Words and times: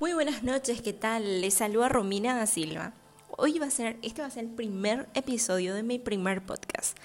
Muy 0.00 0.14
buenas 0.14 0.42
noches, 0.42 0.80
¿qué 0.80 0.94
tal? 0.94 1.42
Les 1.42 1.52
saluda 1.52 1.90
Romina 1.90 2.34
da 2.34 2.46
Silva. 2.46 2.94
Hoy 3.36 3.58
va 3.58 3.66
a 3.66 3.70
ser, 3.70 3.98
este 4.00 4.22
va 4.22 4.28
a 4.28 4.30
ser 4.30 4.44
el 4.44 4.50
primer 4.50 5.06
episodio 5.12 5.74
de 5.74 5.82
mi 5.82 5.98
primer 5.98 6.40
podcast. 6.40 6.96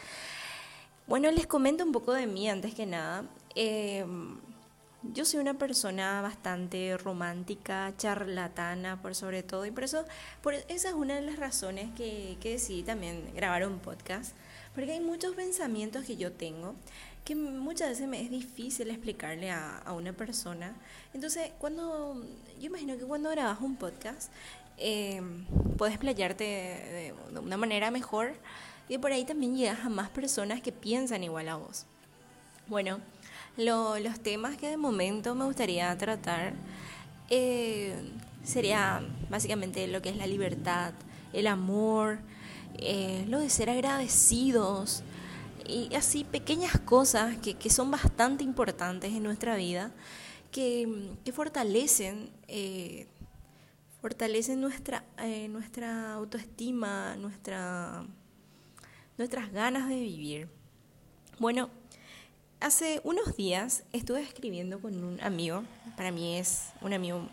Bueno, 1.06 1.30
les 1.30 1.46
comento 1.46 1.84
un 1.84 1.92
poco 1.92 2.14
de 2.14 2.26
mí 2.26 2.50
antes 2.50 2.74
que 2.74 2.86
nada. 2.86 3.26
Em, 3.54 4.40
yo 5.04 5.26
soy 5.26 5.42
una 5.42 5.56
persona 5.56 6.22
bastante 6.22 6.96
romántica, 6.96 7.94
charlatana 7.98 9.02
por 9.02 9.14
sobre 9.14 9.44
todo, 9.44 9.66
y 9.66 9.72
por 9.72 9.84
eso, 9.84 10.06
por 10.42 10.54
esa 10.54 10.88
es 10.88 10.94
una 10.94 11.16
de 11.16 11.22
las 11.22 11.38
razones 11.38 11.90
que, 11.98 12.38
que 12.40 12.52
decidí 12.52 12.84
también 12.84 13.30
grabar 13.36 13.68
un 13.68 13.80
podcast, 13.80 14.34
porque 14.74 14.94
hay 14.94 15.02
muchos 15.02 15.36
pensamientos 15.36 16.06
que 16.06 16.16
yo 16.16 16.32
tengo 16.32 16.76
que 17.26 17.36
muchas 17.36 17.90
veces 17.90 18.08
me 18.08 18.22
es 18.22 18.30
difícil 18.30 18.90
explicarle 18.92 19.50
a, 19.52 19.84
una 19.92 20.14
persona. 20.14 20.76
Entonces, 21.14 21.52
cuando 21.58 22.24
yo 22.60 22.68
imagino 22.68 22.98
que 22.98 23.04
cuando 23.04 23.32
grabas 23.32 23.60
un 23.62 23.76
podcast, 23.76 24.32
eh, 24.78 25.22
puedes 25.78 25.98
playarte 25.98 26.44
de, 26.44 27.14
una 27.40 27.58
manera 27.58 27.90
mejor 27.90 28.34
y 28.88 29.00
por 29.00 29.12
ahí 29.12 29.26
también 29.26 29.58
llegas 29.58 29.80
a 29.80 29.90
más 29.90 30.10
personas 30.10 30.62
que 30.62 30.72
piensan 30.72 31.24
igual 31.24 31.50
a 31.50 31.56
vos. 31.56 31.86
Bueno, 32.68 33.00
lo, 33.58 33.98
los 33.98 34.20
temas 34.20 34.56
que 34.56 34.70
de 34.70 34.78
momento 34.78 35.34
me 35.34 35.46
gustaría 35.46 35.98
tratar 35.98 36.54
eh, 37.30 37.96
sería 38.44 39.02
básicamente 39.30 39.88
lo 39.88 40.02
que 40.02 40.10
es 40.10 40.18
la 40.18 40.28
libertad, 40.28 40.94
el 41.34 41.48
amor, 41.48 42.20
eh, 42.78 43.26
lo 43.28 43.40
de 43.40 43.50
ser 43.50 43.70
agradecidos, 43.70 45.04
y 45.68 45.94
así 45.96 46.24
pequeñas 46.24 46.80
cosas 46.80 47.38
que, 47.38 47.56
que 47.56 47.70
son 47.70 47.92
bastante 47.92 48.44
importantes 48.44 49.14
en 49.14 49.24
nuestra 49.24 49.56
vida, 49.56 49.92
que, 50.52 51.12
que 51.24 51.32
fortalecen, 51.32 52.30
eh, 52.48 53.08
fortalecen 54.02 54.62
nuestra, 54.62 55.04
eh, 55.18 55.48
nuestra 55.48 56.14
autoestima, 56.14 57.16
nuestra, 57.18 58.06
nuestras 59.18 59.52
ganas 59.52 59.90
de 59.90 59.96
vivir. 59.96 60.50
Bueno, 61.40 61.70
hace 62.60 63.02
unos 63.04 63.36
días 63.36 63.84
estuve 63.92 64.22
escribiendo 64.22 64.80
con 64.80 65.04
un 65.04 65.22
amigo, 65.22 65.64
para 65.98 66.12
mí 66.12 66.38
es 66.38 66.70
un 66.82 66.94
amigo 66.94 67.28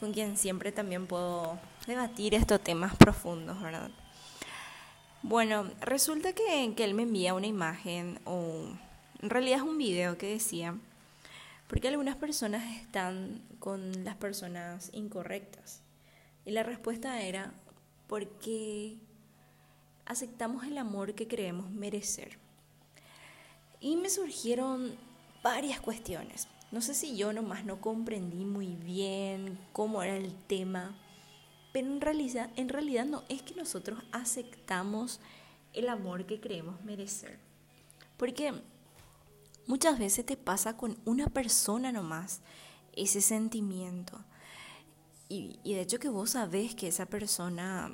con 0.00 0.12
quien 0.12 0.36
siempre 0.36 0.72
también 0.72 1.06
puedo 1.06 1.58
debatir 1.86 2.34
estos 2.34 2.60
temas 2.60 2.94
profundos, 2.96 3.60
¿verdad? 3.62 3.90
Bueno, 5.22 5.70
resulta 5.80 6.32
que, 6.34 6.72
él 6.76 6.94
me 6.94 7.02
envía 7.02 7.34
una 7.34 7.46
imagen 7.46 8.20
o 8.24 8.68
en 9.20 9.30
realidad 9.30 9.58
es 9.58 9.64
un 9.64 9.78
video 9.78 10.18
que 10.18 10.28
decía, 10.28 10.76
porque 11.68 11.88
algunas 11.88 12.16
personas 12.16 12.76
están 12.76 13.42
con 13.58 14.04
las 14.04 14.16
personas 14.16 14.90
incorrectas? 14.92 15.82
Y 16.44 16.52
la 16.52 16.62
respuesta 16.62 17.22
era, 17.22 17.52
porque 18.06 18.98
aceptamos 20.04 20.64
el 20.64 20.78
amor 20.78 21.14
que 21.14 21.26
creemos 21.26 21.70
merecer. 21.70 22.38
Y 23.80 23.96
me 23.96 24.10
surgieron 24.10 24.94
varias 25.42 25.80
cuestiones. 25.80 26.46
No 26.70 26.80
sé 26.80 26.94
si 26.94 27.16
yo 27.16 27.32
nomás 27.32 27.64
no 27.64 27.80
comprendí 27.80 28.44
muy 28.44 28.76
bien 28.76 29.58
cómo 29.72 30.02
era 30.02 30.16
el 30.16 30.32
tema 30.46 30.94
pero 31.76 31.88
en 31.88 32.00
realidad, 32.00 32.48
en 32.56 32.70
realidad 32.70 33.04
no 33.04 33.22
es 33.28 33.42
que 33.42 33.54
nosotros 33.54 34.02
aceptamos 34.10 35.20
el 35.74 35.90
amor 35.90 36.24
que 36.24 36.40
creemos 36.40 36.82
merecer. 36.84 37.38
Porque 38.16 38.54
muchas 39.66 39.98
veces 39.98 40.24
te 40.24 40.38
pasa 40.38 40.78
con 40.78 40.96
una 41.04 41.26
persona 41.26 41.92
nomás 41.92 42.40
ese 42.94 43.20
sentimiento. 43.20 44.24
Y, 45.28 45.60
y 45.64 45.74
de 45.74 45.82
hecho 45.82 45.98
que 45.98 46.08
vos 46.08 46.30
sabés 46.30 46.74
que 46.74 46.88
esa 46.88 47.04
persona 47.04 47.90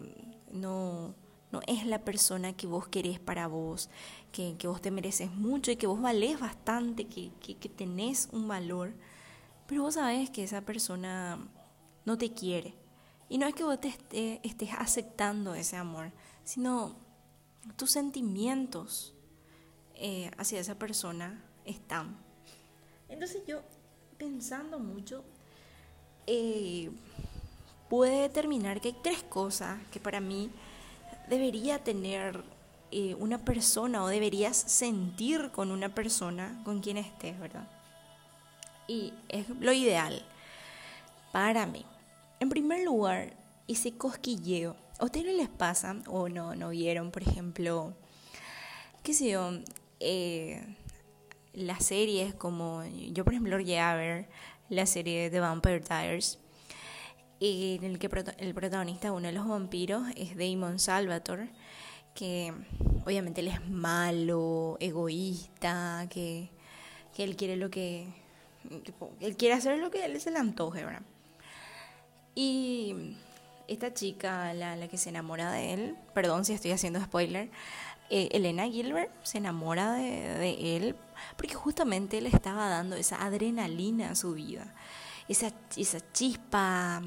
no, 0.53 1.17
no 1.51 1.61
es 1.67 1.85
la 1.85 2.05
persona 2.05 2.53
que 2.53 2.69
vos 2.69 2.87
querés 2.87 3.19
para 3.19 3.49
vos, 3.49 3.91
que, 4.31 4.55
que 4.59 4.69
vos 4.69 4.81
te 4.81 4.93
mereces 4.93 5.33
mucho 5.33 5.73
y 5.73 5.77
que 5.77 5.89
vos 5.89 6.01
valés 6.01 6.39
bastante, 6.39 7.09
que, 7.09 7.33
que, 7.41 7.57
que 7.57 7.69
tenés 7.69 8.29
un 8.31 8.47
valor. 8.47 8.93
Pero 9.67 9.83
vos 9.83 9.95
sabés 9.95 10.31
que 10.31 10.45
esa 10.45 10.61
persona 10.61 11.37
no 12.05 12.17
te 12.17 12.33
quiere 12.33 12.81
y 13.33 13.39
no 13.39 13.47
es 13.47 13.55
que 13.55 13.65
vos 13.65 13.81
te 13.81 13.89
estés 14.43 14.69
aceptando 14.77 15.55
ese 15.55 15.79
amor, 15.79 16.13
sino 16.45 16.95
tus 17.77 17.91
sentimientos 17.91 19.15
eh, 19.95 20.31
hacia 20.37 20.61
esa 20.61 20.75
persona 20.75 21.43
están. 21.65 22.15
Entonces 23.09 23.41
yo, 23.47 23.63
pensando 24.19 24.79
mucho, 24.79 25.25
eh, 26.27 26.91
pude 27.89 28.11
determinar 28.21 28.83
que 28.83 28.89
hay 28.89 28.97
tres 29.03 29.23
cosas 29.23 29.79
que 29.91 29.99
para 29.99 30.21
mí 30.21 30.51
debería 31.31 31.83
tener 31.83 32.45
eh, 32.91 33.15
una 33.15 33.39
persona 33.39 34.05
o 34.05 34.09
deberías 34.09 34.59
sentir 34.59 35.51
con 35.53 35.71
una 35.71 35.89
persona 35.95 36.61
con 36.67 36.81
quien 36.83 36.99
estés, 36.99 37.41
¿verdad? 37.41 37.67
Y 38.87 39.15
es 39.31 39.49
lo 39.49 39.73
ideal 39.73 40.23
para 41.33 41.65
mí. 41.65 41.87
En 42.43 42.49
primer 42.49 42.83
lugar, 42.83 43.37
ese 43.69 43.93
cosquilleo. 43.93 44.75
¿A 44.99 45.05
ustedes 45.05 45.27
no 45.27 45.33
les 45.33 45.49
pasa 45.49 45.95
o 46.09 46.29
no, 46.29 46.57
no 46.57 46.71
vieron, 46.71 47.13
por 47.13 47.23
ejemplo, 47.23 47.95
qué 49.05 49.15
sé 49.15 49.31
yo, 49.31 49.53
eh, 50.01 50.61
las 51.53 51.85
series 51.85 52.35
como, 52.35 52.83
yo 53.13 53.23
por 53.23 53.35
ejemplo 53.35 53.61
llegué 53.61 53.79
a 53.79 53.95
ver 53.95 54.29
la 54.71 54.87
serie 54.87 55.31
de 55.31 55.39
Vampire 55.39 55.85
Diaries, 55.89 56.41
en 57.39 57.85
el 57.85 58.01
que 58.01 58.11
el 58.39 58.55
protagonista, 58.55 59.13
uno 59.13 59.29
de 59.29 59.35
los 59.35 59.47
vampiros, 59.47 60.03
es 60.17 60.37
Damon 60.37 60.81
Salvatore, 60.81 61.49
que 62.13 62.53
obviamente 63.05 63.41
él 63.41 63.47
es 63.47 63.65
malo, 63.69 64.79
egoísta, 64.81 66.09
que, 66.11 66.51
él 67.19 67.37
quiere 67.37 67.55
lo 67.55 67.71
que... 67.71 68.09
Él 69.21 69.37
quiere 69.37 69.55
hacer 69.55 69.79
lo 69.79 69.93
que 69.93 70.05
él 70.05 70.21
se 70.21 70.33
le 70.33 70.39
antoje, 70.39 70.85
¿verdad? 70.85 71.03
Y 72.35 73.17
esta 73.69 73.93
chica, 73.93 74.55
la, 74.55 74.77
la, 74.77 74.89
que 74.89 74.99
se 74.99 75.11
enamora 75.11 75.53
de 75.53 75.73
él, 75.73 75.97
perdón 76.15 76.45
si 76.45 76.53
estoy 76.53 76.73
haciendo 76.73 77.01
spoiler, 77.01 77.51
eh, 78.15 78.29
Elena 78.33 78.69
Gilbert 78.69 79.11
se 79.23 79.39
enamora 79.39 79.93
de, 79.95 80.77
él 80.77 80.97
porque 81.39 81.55
justamente 81.55 82.21
le 82.21 82.29
estaba 82.29 82.69
dando 82.69 82.95
esa 82.95 83.25
adrenalina 83.25 84.11
a 84.11 84.15
su 84.15 84.35
vida, 84.35 84.75
esa, 85.29 85.51
esa 85.79 85.99
chispa, 86.13 87.01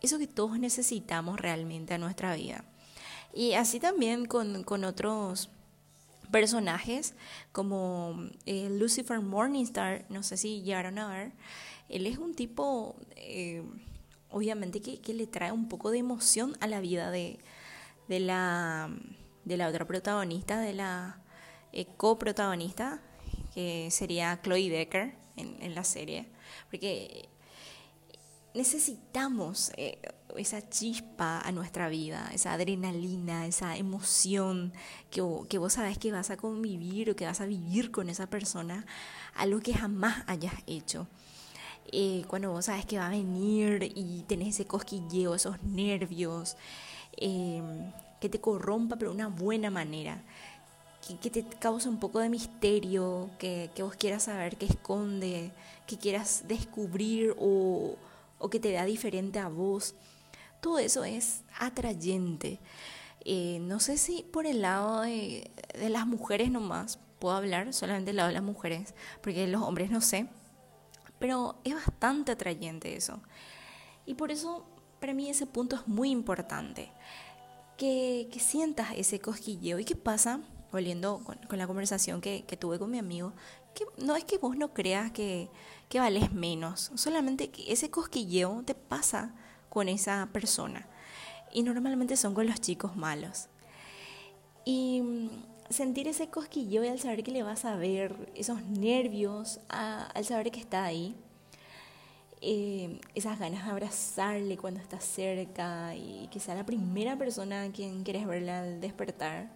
eso 0.00 0.18
que 0.20 0.28
todos 0.28 0.60
necesitamos 0.60 1.40
realmente 1.40 1.94
a 1.94 1.98
nuestra 1.98 2.36
vida. 2.36 2.64
Y 3.34 3.54
así 3.54 3.80
también 3.80 4.26
con, 4.26 4.62
con 4.62 4.84
otros 4.84 5.50
personajes 6.30 7.14
como 7.50 8.28
eh, 8.46 8.68
Lucifer 8.70 9.20
Morningstar, 9.20 10.04
no 10.08 10.22
sé 10.22 10.36
si 10.36 10.62
llegaron 10.62 11.00
a 11.00 11.08
ver, 11.08 11.32
él 11.88 12.06
es 12.06 12.18
un 12.18 12.34
tipo... 12.34 12.94
Eh, 13.16 13.64
obviamente 14.32 14.80
que, 14.80 15.00
que, 15.00 15.14
le 15.14 15.26
trae 15.26 15.52
un 15.52 15.68
poco 15.68 15.90
de 15.90 15.98
emoción 15.98 16.56
a 16.60 16.66
la 16.66 16.80
vida 16.80 17.10
de, 17.10 17.38
de, 18.08 18.20
la, 18.20 18.90
de 19.44 19.56
la 19.56 19.68
otra 19.68 19.86
protagonista, 19.86 20.60
de 20.60 20.72
la 20.72 21.20
eh, 21.72 21.86
coprotagonista, 21.96 23.00
que 23.54 23.88
sería 23.90 24.40
Chloe 24.42 24.70
Decker 24.70 25.14
en, 25.36 25.74
la 25.74 25.84
serie, 25.84 26.28
porque 26.70 27.28
necesitamos 28.54 29.72
eh, 29.76 29.98
esa 30.36 30.68
chispa 30.68 31.40
a 31.40 31.52
nuestra 31.52 31.88
vida, 31.88 32.30
esa 32.34 32.52
adrenalina, 32.52 33.46
esa 33.46 33.76
emoción 33.76 34.72
que, 35.10 35.22
que 35.48 35.58
vos 35.58 35.74
sabes 35.74 35.98
que 35.98 36.12
vas 36.12 36.30
a 36.30 36.36
convivir 36.36 37.10
o 37.10 37.16
que 37.16 37.24
vas 37.24 37.40
a 37.40 37.46
vivir 37.46 37.90
con 37.90 38.10
esa 38.10 38.26
persona, 38.28 38.86
algo 39.34 39.60
que 39.60 39.74
jamás 39.74 40.24
hayas 40.26 40.54
hecho 40.66 41.08
eh, 41.92 42.24
cuando 42.26 42.50
vos 42.50 42.64
sabes 42.64 42.86
que 42.86 42.98
va 42.98 43.06
a 43.06 43.10
venir 43.10 43.92
y 43.94 44.24
tenés 44.26 44.48
ese 44.48 44.64
cosquilleo, 44.66 45.34
esos 45.34 45.62
nervios, 45.62 46.56
eh, 47.18 47.62
que 48.20 48.28
te 48.28 48.40
corrompa 48.40 48.96
pero 48.96 49.10
de 49.10 49.16
una 49.16 49.28
buena 49.28 49.70
manera, 49.70 50.22
que, 51.20 51.30
te 51.30 51.44
causa 51.58 51.88
un 51.88 51.98
poco 51.98 52.20
de 52.20 52.28
misterio, 52.28 53.30
que, 53.38 53.70
que, 53.74 53.82
vos 53.82 53.94
quieras 53.96 54.24
saber 54.24 54.56
qué 54.56 54.66
esconde, 54.66 55.52
que 55.86 55.98
quieras 55.98 56.44
descubrir 56.46 57.34
o, 57.38 57.96
o 58.38 58.50
que 58.50 58.60
te 58.60 58.72
da 58.72 58.84
diferente 58.84 59.38
a 59.38 59.48
vos. 59.48 59.94
Todo 60.60 60.78
eso 60.78 61.04
es 61.04 61.42
atrayente. 61.58 62.60
Eh, 63.24 63.58
no 63.60 63.80
sé 63.80 63.98
si 63.98 64.22
por 64.22 64.46
el 64.46 64.62
lado 64.62 65.02
de, 65.02 65.50
de 65.78 65.88
las 65.90 66.06
mujeres 66.06 66.50
nomás 66.50 66.98
puedo 67.18 67.36
hablar, 67.36 67.72
solamente 67.72 68.10
del 68.10 68.16
lado 68.16 68.28
de 68.28 68.34
las 68.34 68.42
mujeres, 68.42 68.94
porque 69.22 69.46
los 69.46 69.62
hombres 69.62 69.90
no 69.90 70.00
sé. 70.00 70.26
Pero 71.22 71.54
es 71.62 71.72
bastante 71.72 72.32
atrayente 72.32 72.96
eso. 72.96 73.20
Y 74.06 74.14
por 74.14 74.32
eso 74.32 74.66
para 74.98 75.14
mí 75.14 75.30
ese 75.30 75.46
punto 75.46 75.76
es 75.76 75.86
muy 75.86 76.10
importante. 76.10 76.90
Que, 77.78 78.28
que 78.32 78.40
sientas 78.40 78.88
ese 78.96 79.20
cosquilleo. 79.20 79.78
¿Y 79.78 79.84
qué 79.84 79.94
pasa? 79.94 80.40
Volviendo 80.72 81.22
con, 81.22 81.38
con 81.48 81.60
la 81.60 81.68
conversación 81.68 82.20
que, 82.20 82.44
que, 82.44 82.56
tuve 82.56 82.80
con 82.80 82.90
mi 82.90 82.98
amigo, 82.98 83.34
que 83.72 83.84
no 84.04 84.16
es 84.16 84.24
que 84.24 84.38
vos 84.38 84.56
no 84.56 84.74
creas 84.74 85.12
que, 85.12 85.48
que 85.88 86.00
vales 86.00 86.32
menos, 86.32 86.90
solamente 86.96 87.50
que 87.50 87.72
ese 87.72 87.88
cosquilleo 87.88 88.64
te 88.64 88.74
pasa 88.74 89.32
con 89.68 89.88
esa 89.88 90.28
persona. 90.32 90.88
Y 91.52 91.62
normalmente 91.62 92.16
son 92.16 92.34
con 92.34 92.48
los 92.48 92.60
chicos 92.60 92.96
malos. 92.96 93.46
Y 94.64 95.30
sentir 95.70 96.08
ese 96.08 96.28
cosquilleo 96.28 96.84
y 96.84 96.88
al 96.88 96.98
saber 96.98 97.22
que 97.22 97.30
le 97.30 97.42
vas 97.42 97.64
a 97.64 97.76
ver, 97.76 98.14
esos 98.34 98.62
nervios, 98.64 99.60
al 99.68 100.24
saber 100.24 100.50
que 100.50 100.60
está 100.60 100.84
ahí, 100.84 101.14
eh, 102.40 103.00
esas 103.14 103.38
ganas 103.38 103.64
de 103.64 103.70
abrazarle 103.70 104.56
cuando 104.56 104.80
está 104.80 105.00
cerca 105.00 105.94
y 105.94 106.28
que 106.32 106.40
sea 106.40 106.56
la 106.56 106.66
primera 106.66 107.16
persona 107.16 107.62
a 107.62 107.70
quien 107.70 108.02
quieres 108.02 108.26
verla 108.26 108.62
al 108.62 108.80
despertar 108.80 109.48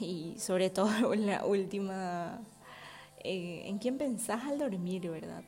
y 0.00 0.34
sobre 0.38 0.70
todo 0.70 1.14
la 1.14 1.44
última 1.44 2.40
eh, 3.22 3.64
en 3.66 3.78
quien 3.78 3.98
pensás 3.98 4.44
al 4.44 4.58
dormir, 4.58 5.10
¿verdad? 5.10 5.42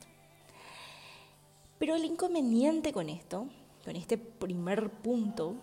Pero 1.79 1.95
el 1.95 2.05
inconveniente 2.05 2.93
con 2.93 3.09
esto, 3.09 3.47
con 3.85 3.97
este 3.97 4.19
primer 4.19 4.91
punto, 4.91 5.55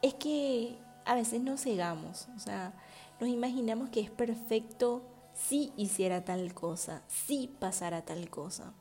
es 0.00 0.14
que 0.14 0.76
a 1.04 1.14
veces 1.14 1.42
nos 1.42 1.62
cegamos, 1.62 2.28
o 2.36 2.38
sea, 2.38 2.72
nos 3.20 3.28
imaginamos 3.28 3.90
que 3.90 4.00
es 4.00 4.10
perfecto 4.10 5.02
si 5.34 5.72
hiciera 5.76 6.24
tal 6.24 6.54
cosa, 6.54 7.02
si 7.08 7.48
pasara 7.58 8.04
tal 8.04 8.30
cosa. 8.30 8.72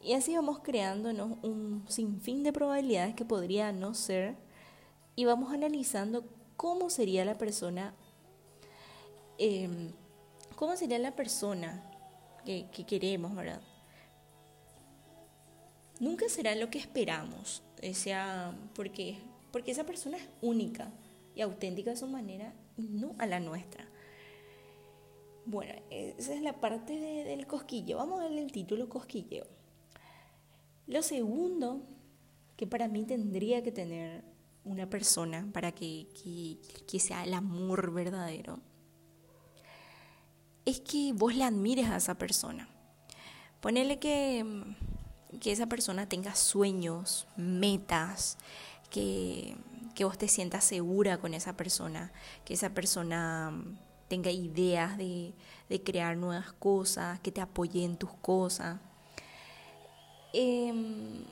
Y 0.00 0.14
así 0.14 0.34
vamos 0.34 0.60
creándonos 0.60 1.38
un 1.42 1.84
sinfín 1.88 2.42
de 2.42 2.52
probabilidades 2.52 3.14
que 3.14 3.24
podría 3.24 3.72
no 3.72 3.94
ser 3.94 4.36
y 5.14 5.24
vamos 5.24 5.52
analizando 5.52 6.24
cómo 6.56 6.90
sería 6.90 7.24
la 7.24 7.38
persona, 7.38 7.94
em, 9.38 9.92
cómo 10.56 10.76
sería 10.76 10.98
la 10.98 11.14
persona 11.14 11.82
que, 12.44 12.66
que 12.72 12.84
queremos, 12.84 13.34
¿verdad? 13.34 13.60
Nunca 16.00 16.28
será 16.28 16.54
lo 16.56 16.68
que 16.68 16.78
esperamos, 16.78 17.62
sea, 17.92 18.56
porque, 18.74 19.18
porque 19.52 19.70
esa 19.70 19.84
persona 19.84 20.16
es 20.16 20.28
única 20.40 20.90
y 21.34 21.40
auténtica 21.40 21.92
a 21.92 21.96
su 21.96 22.06
manera 22.06 22.54
y 22.76 22.88
no 22.88 23.14
a 23.18 23.26
la 23.26 23.40
nuestra. 23.40 23.88
Bueno, 25.44 25.74
esa 25.90 26.34
es 26.34 26.42
la 26.42 26.60
parte 26.60 26.94
del 26.94 27.46
cosquillo. 27.46 27.98
Vamos 27.98 28.20
a 28.20 28.24
darle 28.24 28.42
el 28.42 28.52
título 28.52 28.88
cosquilleo. 28.88 29.46
Lo 30.86 31.02
segundo 31.02 31.82
que 32.56 32.66
para 32.66 32.88
mí 32.88 33.04
tendría 33.04 33.62
que 33.62 33.72
tener 33.72 34.24
una 34.64 34.88
persona 34.88 35.48
para 35.52 35.72
que, 35.72 36.06
que, 36.86 37.00
sea 37.00 37.24
el 37.24 37.34
amor 37.34 37.92
verdadero 37.92 38.60
es 40.64 40.80
que 40.80 41.12
vos 41.12 41.34
le 41.34 41.42
admires 41.42 41.88
a 41.88 41.96
esa 41.96 42.16
persona. 42.16 42.68
Ponele 43.60 43.98
que, 43.98 44.44
que 45.40 45.50
esa 45.50 45.66
persona 45.66 46.08
tenga 46.08 46.36
sueños, 46.36 47.26
metas, 47.36 48.38
que, 48.90 49.56
que 49.94 50.04
vos 50.04 50.18
te 50.18 50.28
sientas 50.28 50.64
segura 50.64 51.18
con 51.18 51.34
esa 51.34 51.56
persona, 51.56 52.12
que 52.44 52.54
esa 52.54 52.70
persona 52.70 53.52
tenga 54.08 54.30
ideas 54.30 54.98
de, 54.98 55.34
de 55.68 55.82
crear 55.82 56.16
nuevas 56.16 56.52
cosas, 56.52 57.20
que 57.20 57.32
te 57.32 57.40
apoye 57.40 57.84
en 57.84 57.96
tus 57.96 58.12
cosas. 58.14 58.78
Em, 60.32 61.24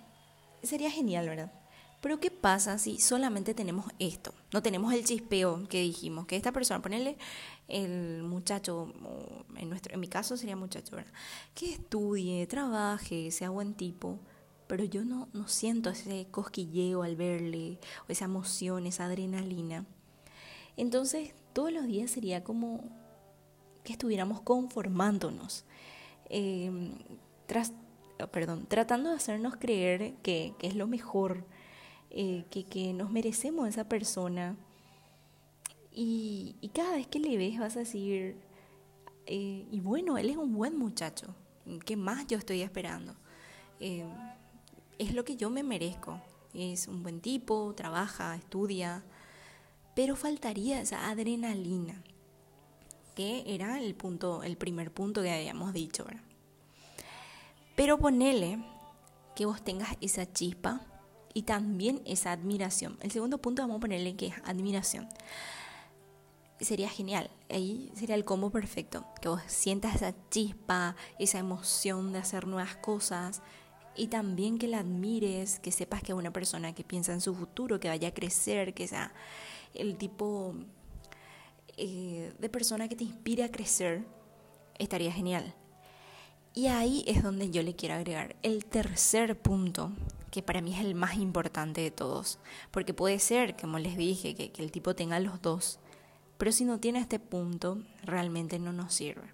sería 0.62 0.90
genial, 0.90 1.28
¿verdad? 1.28 1.52
Pero 2.00 2.18
¿qué 2.18 2.30
pasa 2.30 2.78
si 2.78 2.98
solamente 2.98 3.52
tenemos 3.52 3.86
esto? 3.98 4.32
No 4.52 4.62
tenemos 4.62 4.94
el 4.94 5.04
chispeo 5.04 5.68
que 5.68 5.82
dijimos, 5.82 6.26
que 6.26 6.36
esta 6.36 6.52
persona, 6.52 6.80
ponerle 6.80 7.18
el 7.68 8.22
muchacho, 8.22 8.92
en, 9.56 9.68
nuestro, 9.68 9.92
en 9.92 10.00
mi 10.00 10.08
caso 10.08 10.36
sería 10.36 10.56
muchacho, 10.56 10.96
¿verdad? 10.96 11.12
Que 11.54 11.72
estudie, 11.72 12.46
trabaje, 12.46 13.30
sea 13.30 13.50
buen 13.50 13.74
tipo, 13.74 14.18
pero 14.70 14.84
yo 14.84 15.04
no, 15.04 15.28
no 15.32 15.48
siento 15.48 15.90
ese 15.90 16.28
cosquilleo 16.30 17.02
al 17.02 17.16
verle, 17.16 17.80
o 18.08 18.12
esa 18.12 18.26
emoción, 18.26 18.86
esa 18.86 19.06
adrenalina. 19.06 19.84
Entonces, 20.76 21.34
todos 21.52 21.72
los 21.72 21.88
días 21.88 22.08
sería 22.08 22.44
como 22.44 22.84
que 23.82 23.94
estuviéramos 23.94 24.42
conformándonos, 24.42 25.64
em, 26.28 26.92
tras, 27.46 27.72
perdón, 28.30 28.66
tratando 28.68 29.10
de 29.10 29.16
hacernos 29.16 29.56
creer 29.56 30.14
que, 30.22 30.54
es 30.62 30.76
lo 30.76 30.86
mejor, 30.86 31.44
eh, 32.10 32.44
que, 32.52 32.62
que, 32.62 32.92
nos 32.92 33.10
merecemos 33.10 33.68
esa 33.68 33.88
persona. 33.88 34.56
Y, 35.90 36.54
y, 36.60 36.68
cada 36.68 36.94
vez 36.94 37.08
que 37.08 37.18
le 37.18 37.36
ves 37.36 37.58
vas 37.58 37.74
a 37.74 37.80
decir, 37.80 38.36
eh, 39.26 39.66
y 39.68 39.80
bueno, 39.80 40.16
él 40.16 40.30
es 40.30 40.36
un 40.36 40.54
buen 40.54 40.78
muchacho, 40.78 41.34
¿qué 41.84 41.96
más 41.96 42.28
yo 42.28 42.38
estoy 42.38 42.62
esperando? 42.62 43.16
Es 45.00 45.14
lo 45.14 45.24
que 45.24 45.34
yo 45.34 45.48
me 45.48 45.62
merezco. 45.62 46.20
Es 46.52 46.86
un 46.86 47.02
buen 47.02 47.22
tipo, 47.22 47.72
trabaja, 47.74 48.36
estudia, 48.36 49.02
pero 49.96 50.14
faltaría 50.14 50.82
esa 50.82 51.08
adrenalina, 51.08 52.02
que 53.14 53.42
era 53.46 53.80
el 53.80 53.94
punto, 53.94 54.42
el 54.42 54.58
primer 54.58 54.92
punto 54.92 55.22
que 55.22 55.32
habíamos 55.32 55.72
dicho. 55.72 56.04
Pero 57.76 57.96
ponele 57.98 58.62
que 59.34 59.46
vos 59.46 59.62
tengas 59.62 59.96
esa 60.02 60.30
chispa 60.30 60.82
y 61.32 61.44
también 61.44 62.02
esa 62.04 62.32
admiración. 62.32 62.98
El 63.00 63.10
segundo 63.10 63.38
punto 63.38 63.62
vamos 63.62 63.78
a 63.78 63.80
ponerle 63.80 64.16
que 64.16 64.26
es 64.26 64.34
admiración. 64.44 65.08
Sería 66.60 66.90
genial, 66.90 67.30
ahí 67.48 67.90
sería 67.94 68.16
el 68.16 68.26
combo 68.26 68.50
perfecto, 68.50 69.06
que 69.22 69.30
vos 69.30 69.40
sientas 69.46 69.94
esa 69.94 70.12
chispa, 70.28 70.94
esa 71.18 71.38
emoción 71.38 72.12
de 72.12 72.18
hacer 72.18 72.46
nuevas 72.46 72.76
cosas, 72.76 73.40
y 73.96 74.06
también 74.08 74.58
que 74.58 74.68
la 74.68 74.80
admires, 74.80 75.58
que 75.58 75.72
sepas 75.72 76.02
que 76.02 76.12
es 76.12 76.18
una 76.18 76.32
persona 76.32 76.74
que 76.74 76.84
piensa 76.84 77.12
en 77.12 77.20
su 77.20 77.34
futuro, 77.34 77.80
que 77.80 77.88
vaya 77.88 78.08
a 78.08 78.14
crecer, 78.14 78.74
que 78.74 78.86
sea 78.86 79.12
el 79.74 79.96
tipo 79.96 80.54
eh, 81.76 82.32
de 82.38 82.48
persona 82.48 82.88
que 82.88 82.96
te 82.96 83.04
inspire 83.04 83.44
a 83.44 83.50
crecer, 83.50 84.04
estaría 84.78 85.12
genial. 85.12 85.54
Y 86.54 86.66
ahí 86.66 87.04
es 87.06 87.22
donde 87.22 87.50
yo 87.50 87.62
le 87.62 87.76
quiero 87.76 87.94
agregar 87.94 88.36
el 88.42 88.64
tercer 88.64 89.38
punto, 89.38 89.92
que 90.30 90.42
para 90.42 90.60
mí 90.60 90.74
es 90.74 90.80
el 90.80 90.94
más 90.94 91.16
importante 91.16 91.80
de 91.80 91.90
todos, 91.90 92.38
porque 92.70 92.94
puede 92.94 93.18
ser, 93.18 93.56
como 93.56 93.78
les 93.78 93.96
dije, 93.96 94.34
que, 94.34 94.50
que 94.50 94.62
el 94.62 94.72
tipo 94.72 94.94
tenga 94.94 95.20
los 95.20 95.42
dos, 95.42 95.78
pero 96.38 96.52
si 96.52 96.64
no 96.64 96.80
tiene 96.80 97.00
este 97.00 97.18
punto, 97.18 97.82
realmente 98.02 98.58
no 98.58 98.72
nos 98.72 98.94
sirve. 98.94 99.32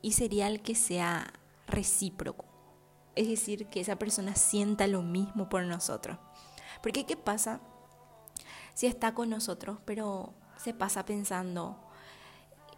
Y 0.00 0.12
sería 0.12 0.46
el 0.48 0.62
que 0.62 0.74
sea 0.74 1.32
recíproco 1.66 2.47
es 3.18 3.26
decir, 3.26 3.66
que 3.66 3.80
esa 3.80 3.96
persona 3.96 4.36
sienta 4.36 4.86
lo 4.86 5.02
mismo 5.02 5.48
por 5.48 5.64
nosotros. 5.64 6.18
Porque 6.80 7.04
¿qué 7.04 7.16
pasa 7.16 7.60
si 8.74 8.86
está 8.86 9.12
con 9.12 9.28
nosotros, 9.28 9.78
pero 9.84 10.34
se 10.56 10.72
pasa 10.72 11.04
pensando, 11.04 11.76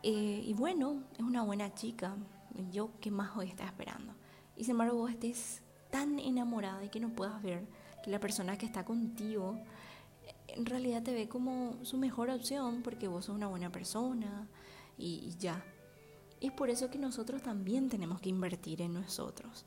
eh, 0.03 0.43
y 0.43 0.55
bueno, 0.55 1.05
es 1.13 1.21
una 1.21 1.43
buena 1.43 1.75
chica, 1.75 2.17
yo 2.71 2.91
qué 3.03 3.11
más 3.11 3.37
hoy 3.37 3.49
está 3.49 3.67
esperando? 3.67 4.15
Y 4.57 4.65
sin 4.65 4.73
embargo 4.73 4.97
vos 4.97 5.11
estés 5.11 5.63
tan 5.91 6.19
enamorada 6.19 6.83
y 6.85 6.89
que 6.89 7.01
no 7.01 7.11
puedas 7.11 7.43
ver 7.43 7.67
que 8.03 8.11
la 8.11 8.19
persona 8.19 8.57
que 8.57 8.65
está 8.65 8.83
contigo 8.83 9.59
en 10.49 10.65
realidad 10.65 11.03
te 11.03 11.13
ve 11.13 11.29
como 11.29 11.77
su 11.85 11.99
mejor 11.99 12.31
opción 12.31 12.81
porque 12.83 13.09
vos 13.09 13.27
sos 13.27 13.35
una 13.35 13.49
buena 13.49 13.71
persona 13.71 14.49
y, 14.97 15.35
ya. 15.39 15.63
Es 16.41 16.53
por 16.53 16.71
eso 16.71 16.91
que 16.91 16.99
nosotros 16.99 17.43
también 17.43 17.89
tenemos 17.89 18.21
que 18.21 18.31
invertir 18.31 18.81
en 18.81 18.95
nosotros 18.95 19.67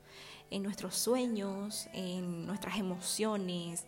en 0.50 0.62
nuestros 0.62 0.94
sueños, 0.94 1.88
en 1.92 2.46
nuestras 2.46 2.78
emociones 2.78 3.84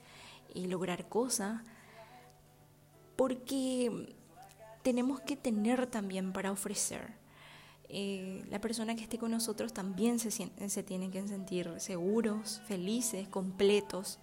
y 0.55 0.67
lograr 0.67 1.09
cosas, 1.09 1.63
porque 3.17 4.17
tenemos 4.83 5.21
que 5.21 5.37
tener 5.37 5.87
también 5.87 6.33
para 6.33 6.53
ofrecer. 6.53 7.15
Eh, 7.89 8.45
la 8.51 8.61
persona 8.61 8.97
que 8.97 9.03
esté 9.03 9.17
con 9.17 9.31
nosotros 9.31 9.73
también 9.73 10.19
se, 10.19 10.31
se 10.31 10.83
tiene 10.83 11.11
que 11.11 11.27
sentir 11.29 11.73
seguros, 11.79 12.61
felices, 12.67 13.29
completos. 13.29 14.19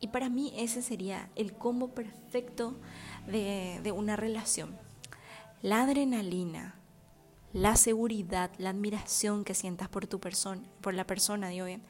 Y 0.00 0.08
para 0.08 0.28
mí 0.28 0.52
ese 0.56 0.80
sería 0.80 1.30
el 1.36 1.52
combo 1.52 1.88
perfecto 1.88 2.74
de, 3.26 3.80
de 3.82 3.92
una 3.92 4.16
relación. 4.16 4.76
La 5.60 5.82
adrenalina, 5.82 6.76
la 7.54 7.76
seguridad, 7.76 8.50
la 8.58 8.70
admiración 8.70 9.44
que 9.44 9.54
sientas 9.54 9.88
por 9.88 10.08
tu 10.08 10.18
persona, 10.18 10.60
por 10.80 10.92
la 10.92 11.06
persona, 11.06 11.48
digo 11.48 11.66
bien. 11.66 11.82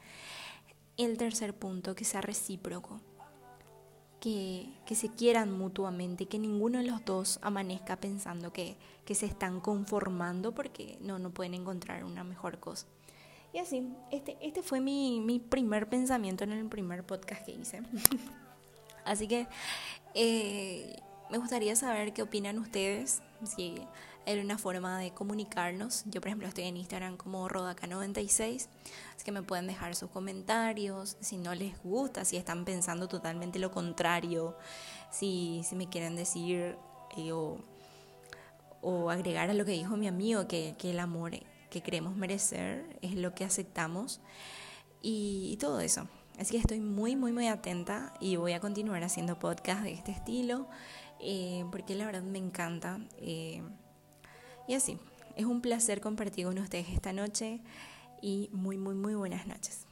El 0.95 1.17
tercer 1.17 1.55
punto, 1.55 1.95
que 1.95 2.05
sea 2.05 2.21
recíproco, 2.21 3.01
que, 4.19 4.69
que 4.85 4.93
se 4.93 5.09
quieran 5.09 5.51
mutuamente, 5.51 6.27
que 6.27 6.37
ninguno 6.37 6.77
de 6.77 6.85
los 6.85 7.03
dos 7.03 7.39
amanezca 7.41 7.99
pensando 7.99 8.53
que, 8.53 8.77
que 9.05 9.15
se 9.15 9.25
están 9.25 9.59
conformando 9.59 10.53
porque 10.53 10.99
no, 11.01 11.17
no 11.17 11.31
pueden 11.31 11.55
encontrar 11.55 12.05
una 12.05 12.23
mejor 12.23 12.59
cosa. 12.59 12.85
Y 13.51 13.57
así, 13.57 13.91
este, 14.11 14.37
este 14.41 14.61
fue 14.61 14.79
mi, 14.79 15.19
mi 15.19 15.39
primer 15.39 15.89
pensamiento 15.89 16.43
en 16.43 16.51
el 16.51 16.67
primer 16.67 17.03
podcast 17.03 17.43
que 17.43 17.53
hice. 17.53 17.81
así 19.03 19.27
que 19.27 19.47
eh, 20.13 20.95
me 21.29 21.37
gustaría 21.37 21.75
saber 21.75 22.13
qué 22.13 22.21
opinan 22.21 22.59
ustedes, 22.59 23.21
si 23.43 23.81
hay 24.25 24.39
una 24.39 24.57
forma 24.57 24.99
de 24.99 25.11
comunicarnos. 25.11 26.03
Yo, 26.05 26.21
por 26.21 26.27
ejemplo, 26.27 26.47
estoy 26.47 26.65
en 26.65 26.77
Instagram 26.77 27.17
como 27.17 27.47
Rodaca96, 27.47 28.67
así 29.15 29.23
que 29.23 29.31
me 29.31 29.43
pueden 29.43 29.67
dejar 29.67 29.95
sus 29.95 30.09
comentarios, 30.09 31.17
si 31.19 31.37
no 31.37 31.53
les 31.55 31.81
gusta, 31.83 32.25
si 32.25 32.37
están 32.37 32.65
pensando 32.65 33.07
totalmente 33.07 33.59
lo 33.59 33.71
contrario, 33.71 34.57
si, 35.11 35.61
si 35.63 35.75
me 35.75 35.89
quieren 35.89 36.15
decir 36.15 36.77
eh, 37.17 37.31
o, 37.31 37.57
o, 38.81 39.09
agregar 39.09 39.49
a 39.49 39.53
lo 39.53 39.65
que 39.65 39.71
dijo 39.71 39.97
mi 39.97 40.07
amigo, 40.07 40.47
que, 40.47 40.75
que 40.77 40.91
el 40.91 40.99
amor 40.99 41.31
que 41.69 41.81
queremos 41.81 42.15
merecer 42.15 42.97
es 43.01 43.15
lo 43.15 43.33
que 43.35 43.43
aceptamos 43.43 44.21
y, 45.01 45.49
y 45.53 45.57
todo 45.57 45.79
eso. 45.79 46.07
Así 46.39 46.51
que 46.51 46.57
estoy 46.57 46.81
muy, 46.81 47.15
muy, 47.15 47.31
muy 47.31 47.47
atenta 47.47 48.13
y 48.19 48.35
voy 48.35 48.51
a 48.53 48.59
continuar 48.59 49.03
haciendo 49.03 49.39
podcast 49.39 49.83
de 49.83 49.93
este 49.93 50.11
estilo 50.11 50.67
eh, 51.25 51.65
porque 51.71 51.95
la 51.95 52.05
verdad 52.05 52.21
me 52.21 52.37
encanta. 52.37 52.99
Eh, 53.17 53.63
y 54.67 54.75
así, 54.75 54.99
es 55.35 55.45
un 55.45 55.61
placer 55.61 55.99
compartir 55.99 56.45
con 56.45 56.57
ustedes 56.59 56.89
esta 56.89 57.13
noche 57.13 57.61
y 58.21 58.49
muy, 58.53 58.77
muy, 58.77 58.93
muy 58.93 59.15
buenas 59.15 59.47
noches. 59.47 59.84